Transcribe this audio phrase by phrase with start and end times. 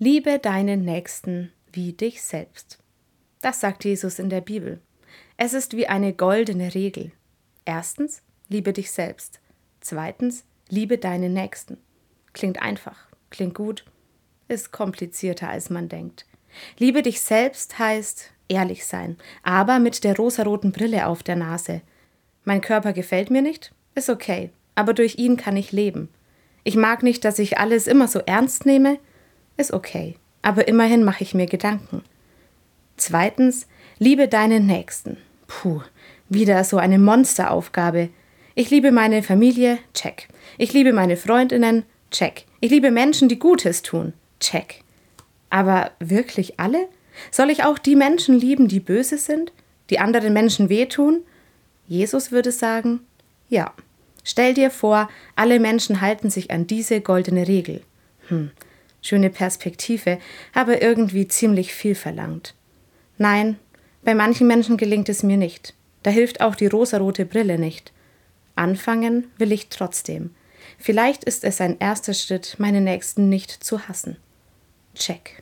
[0.00, 2.78] Liebe deinen Nächsten wie dich selbst.
[3.40, 4.80] Das sagt Jesus in der Bibel.
[5.36, 7.10] Es ist wie eine goldene Regel.
[7.64, 9.40] Erstens, liebe dich selbst.
[9.80, 11.78] Zweitens, liebe deinen Nächsten.
[12.32, 13.86] Klingt einfach, klingt gut,
[14.46, 16.26] ist komplizierter als man denkt.
[16.78, 21.82] Liebe dich selbst heißt ehrlich sein, aber mit der rosaroten Brille auf der Nase.
[22.44, 26.08] Mein Körper gefällt mir nicht, ist okay, aber durch ihn kann ich leben.
[26.62, 29.00] Ich mag nicht, dass ich alles immer so ernst nehme,
[29.58, 32.02] ist okay, aber immerhin mache ich mir Gedanken.
[32.96, 33.66] Zweitens,
[33.98, 35.18] liebe deinen Nächsten.
[35.46, 35.82] Puh,
[36.28, 38.08] wieder so eine Monsteraufgabe.
[38.54, 40.28] Ich liebe meine Familie, check.
[40.56, 42.44] Ich liebe meine Freundinnen, check.
[42.60, 44.82] Ich liebe Menschen, die Gutes tun, check.
[45.50, 46.88] Aber wirklich alle?
[47.30, 49.52] Soll ich auch die Menschen lieben, die böse sind,
[49.90, 51.20] die anderen Menschen wehtun?
[51.86, 53.00] Jesus würde sagen,
[53.48, 53.72] ja.
[54.24, 57.82] Stell dir vor, alle Menschen halten sich an diese goldene Regel.
[58.28, 58.50] Hm,
[59.02, 60.18] schöne Perspektive,
[60.54, 62.54] aber irgendwie ziemlich viel verlangt.
[63.16, 63.58] Nein,
[64.02, 65.74] bei manchen Menschen gelingt es mir nicht.
[66.02, 67.92] Da hilft auch die rosarote Brille nicht.
[68.54, 70.34] Anfangen will ich trotzdem.
[70.78, 74.16] Vielleicht ist es ein erster Schritt, meine Nächsten nicht zu hassen.
[74.94, 75.36] Check.